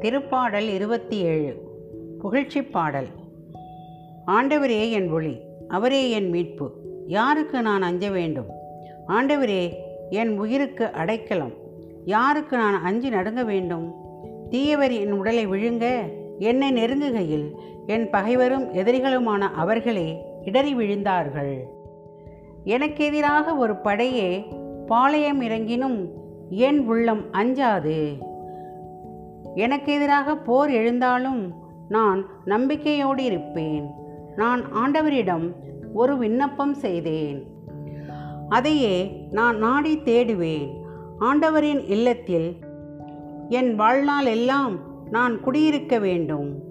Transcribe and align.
திருப்பாடல் 0.00 0.68
இருபத்தி 0.74 1.16
ஏழு 1.16 1.62
புகழ்ச்சி 2.18 2.62
பாடல். 2.62 3.06
ஆண்டவரே 4.26 4.90
என் 4.90 5.10
ஒளி 5.10 5.40
அவரே 5.68 6.10
என் 6.10 6.28
மீட்பு. 6.28 6.72
யாருக்கு 7.06 7.62
நான் 7.62 7.82
அஞ்ச 7.82 8.10
வேண்டும்? 8.10 8.46
ஆண்டவரே 9.08 9.72
என் 10.10 10.38
உயிருக்கு 10.38 10.92
அடைக்கலம். 10.92 11.52
யாருக்கு 12.04 12.56
நான் 12.56 12.82
அஞ்சு 12.82 13.10
நடுங்க 13.10 13.44
வேண்டும்? 13.44 13.94
தீயவர் 14.50 14.92
என் 14.92 15.12
உடலை 15.12 15.46
விழுங்க 15.46 16.00
என்னை 16.38 16.72
நெருங்குகையில் 16.72 17.54
என் 17.86 18.10
பகைவரும் 18.10 18.74
எதிரிகளுமான 18.74 19.40
அவர்களே 19.54 20.22
இடறி 20.44 20.74
விழுந்தார்கள். 20.74 21.58
எனக்கு 22.64 23.04
எதிராக 23.04 23.54
ஒரு 23.54 23.76
படையே 23.76 24.44
பாளையம் 24.86 25.40
இறங்கினும் 25.40 26.08
என் 26.48 26.86
உள்ளம் 26.86 27.32
அஞ்சாது. 27.32 28.28
எனக்கு 29.54 29.92
எதிராக 29.92 30.36
போர் 30.36 30.70
எழுந்தாலும் 30.70 31.54
நான் 31.88 32.26
நம்பிக்கையோடு 32.44 33.24
இருப்பேன். 33.24 33.90
நான் 34.36 34.64
ஆண்டவரிடம் 34.72 35.52
ஒரு 35.92 36.16
விண்ணப்பம் 36.16 36.74
செய்தேன். 36.74 37.46
அதையே 38.48 39.26
நான் 39.30 39.58
நாடி 39.58 39.98
தேடுவேன். 39.98 40.70
ஆண்டவரின் 41.18 41.86
இல்லத்தில் 41.86 42.56
என் 43.48 43.74
வாழ்நாள் 43.74 44.26
எல்லாம் 44.26 44.78
நான் 45.10 45.40
குடியிருக்க 45.40 45.98
வேண்டும். 45.98 46.62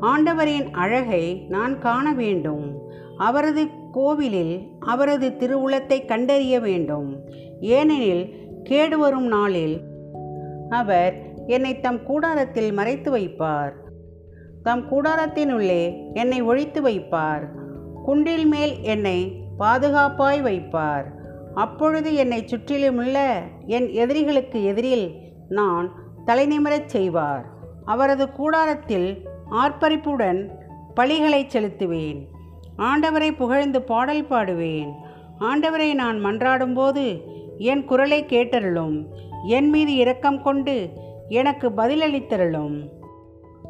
ஆண்டவரின் 0.00 0.70
அழகை 0.70 1.46
நான் 1.48 1.78
காண 1.78 2.14
வேண்டும். 2.14 2.78
அவரது 3.16 3.68
கோவிலில் 3.92 4.60
அவரது 4.80 5.28
திருவுளத்தை 5.28 6.04
கண்டறிய 6.04 6.60
வேண்டும். 6.60 7.20
ஏனெனில் 7.60 8.34
கேடு 8.62 8.98
வரும் 8.98 9.26
நாளில் 9.26 9.80
அவர் 10.70 11.33
என்னை 11.46 11.80
தம் 11.80 12.02
கூடாரத்தில் 12.02 12.72
மறைத்து 12.72 13.16
வைப்பார். 13.16 13.72
தம் 14.62 14.88
கூடாரத்தினுள்ளே 14.90 16.12
என்னை 16.12 16.42
ஒழித்து 16.42 16.82
வைப்பார். 16.82 17.48
குன்றில் 18.04 18.46
மேல் 18.46 18.82
என்னை 18.82 19.42
பாதுகாப்பாய் 19.58 20.42
வைப்பார். 20.42 21.04
அப்பொழுது 21.54 22.14
என்னை 22.14 22.46
சுற்றிலுமுள்ள 22.46 23.42
என் 23.66 23.90
எதிரிகளுக்கு 23.90 24.64
எதிரில் 24.64 25.14
நான் 25.48 25.92
தலைநிமிரச் 26.26 26.86
செய்வார். 26.86 27.44
அவரது 27.84 28.30
கூடாரத்தில் 28.30 29.28
ஆர்ப்பரிப்புடன் 29.50 30.48
பழிகளை 31.00 31.46
செலுத்துவேன். 31.46 32.26
ஆண்டவரை 32.78 33.36
புகழ்ந்து 33.36 33.82
பாடல் 33.82 34.26
பாடுவேன். 34.28 34.92
ஆண்டவரை 35.40 35.94
நான் 35.94 36.24
மன்றாடும்போது 36.24 37.20
என் 37.58 37.84
குரலை 37.84 38.24
கேட்டருளும். 38.24 39.06
என் 39.44 39.68
மீது 39.68 39.94
இரக்கம் 39.94 40.42
கொண்டு 40.42 41.02
எனக்கு 41.28 41.70
பதிலளித்தருளும். 41.70 42.88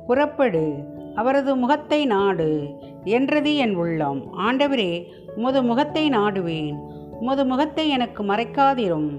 புறப்படு 0.07 0.75
அவரது 1.15 1.57
முகத்தை 1.57 2.07
நாடு 2.07 2.75
என்றது 3.05 3.57
என் 3.57 3.75
உள்ளம். 3.75 4.39
ஆண்டவரே 4.39 5.05
உமது 5.37 5.63
முகத்தை 5.63 6.09
நாடுவேன். 6.09 6.75
உமது 7.21 7.45
முகத்தை 7.45 7.89
எனக்கு 7.89 8.25
மறைக்காதிரும். 8.25 9.19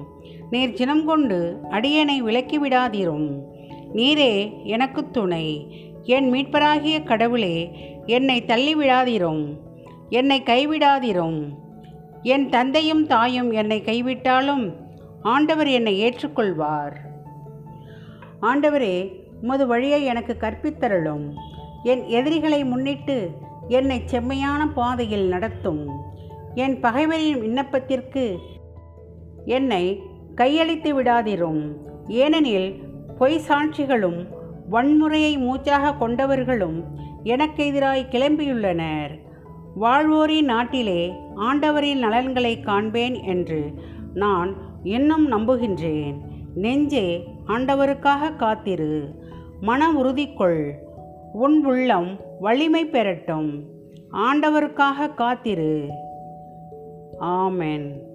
நீர் 0.50 0.74
சினம் 0.74 1.06
கொண்டு 1.06 1.60
அடியனை 1.72 2.24
விலக்கிவிடாதிரும். 2.24 3.40
நீரே 3.94 4.64
எனக்கு 4.64 5.12
துணை. 5.12 5.68
என் 6.04 6.34
மீட்பராகிய 6.34 7.04
கடவுளே 7.04 7.72
என்னை 8.06 8.44
தள்ளிவிடாதிரும். 8.48 9.58
என்னை 10.10 10.42
கைவிடாதிரும். 10.42 11.48
என் 12.22 12.50
தந்தையும் 12.50 13.08
தாயும் 13.08 13.52
என்னை 13.52 13.82
கைவிட்டாலும் 13.82 14.74
ஆண்டவர் 15.22 15.68
என்னை 15.68 16.04
ஏற்றுக்கொள்வார். 16.04 16.96
ஆண்டவரே 18.46 18.96
உமது 19.42 19.68
வழியை 19.68 20.04
எனக்கு 20.04 20.36
கற்பித்தரலும் 20.40 21.26
என் 21.84 22.04
எதிரிகளை 22.08 22.64
முன்னிட்டு 22.64 23.32
என்னை 23.68 24.02
செம்மையான 24.06 24.68
பாதையில் 24.68 25.28
நடத்தும். 25.28 25.82
என் 26.56 26.80
பகைவரின் 26.80 27.40
விண்ணப்பத்திற்கு 27.42 28.38
என்னை 29.46 30.02
கையளித்து 30.36 30.92
விடாதிரும். 30.98 31.62
ஏனெனில் 32.08 32.70
பொய் 33.18 33.42
சாட்சிகளும் 33.48 34.26
வன்முறையை 34.72 35.38
மூச்சாக 35.38 36.08
கொண்டவர்களும் 36.08 36.84
எனக்கு 37.24 37.64
எதிராய் 37.64 38.10
கிளம்பியுள்ளனர். 38.12 39.14
வாழ்வோரின் 39.82 40.44
நாட்டிலே 40.44 41.14
ஆண்டவரின் 41.36 42.00
நலன்களை 42.00 42.60
காண்பேன் 42.60 43.24
என்று 43.24 43.74
நான் 44.14 44.56
இன்னும் 44.84 45.32
நம்புகின்றேன். 45.32 46.18
நெஞ்சே 46.56 47.08
ஆண்டவருக்காக 47.48 48.36
காத்திரு. 48.36 49.16
மன 49.62 49.92
உறுதி 49.92 50.34
கொள் 50.34 50.76
உன் 51.34 51.66
உள்ளம் 51.66 52.20
வலிமை 52.40 52.86
பெறட்டும். 52.86 53.64
ஆண்டவருக்காக 54.12 55.14
காத்திரு. 55.14 55.90
ஆமென். 57.18 58.15